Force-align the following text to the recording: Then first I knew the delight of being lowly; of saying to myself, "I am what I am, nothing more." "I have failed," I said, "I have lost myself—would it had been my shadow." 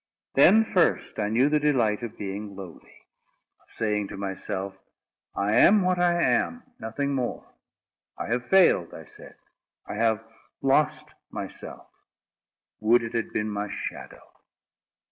Then 0.33 0.65
first 0.65 1.19
I 1.19 1.29
knew 1.29 1.47
the 1.47 1.59
delight 1.59 2.01
of 2.01 2.17
being 2.17 2.55
lowly; 2.55 3.05
of 3.61 3.69
saying 3.69 4.07
to 4.07 4.17
myself, 4.17 4.75
"I 5.35 5.57
am 5.57 5.83
what 5.83 5.99
I 5.99 6.19
am, 6.23 6.63
nothing 6.79 7.13
more." 7.13 7.53
"I 8.17 8.25
have 8.29 8.47
failed," 8.49 8.95
I 8.95 9.05
said, 9.05 9.35
"I 9.87 9.93
have 9.97 10.25
lost 10.63 11.13
myself—would 11.29 13.03
it 13.03 13.13
had 13.13 13.31
been 13.31 13.51
my 13.51 13.67
shadow." 13.69 14.23